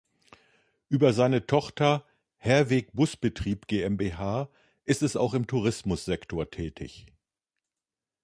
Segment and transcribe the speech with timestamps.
[0.89, 2.07] Über seine Tochter
[2.37, 4.49] Herweg Busbetrieb GmbH
[4.83, 7.05] ist es auch im Tourismussektor tätig.